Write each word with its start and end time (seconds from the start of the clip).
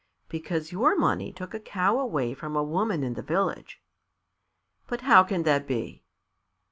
"Because 0.29 0.71
your 0.71 0.97
money 0.97 1.31
took 1.31 1.53
a 1.53 1.59
cow 1.59 1.99
away 1.99 2.33
from 2.33 2.55
a 2.55 2.63
woman 2.63 3.03
in 3.03 3.13
the 3.13 3.21
village." 3.21 3.83
"But 4.87 5.01
how 5.01 5.23
can 5.23 5.43
that 5.43 5.67
be?" 5.67 6.01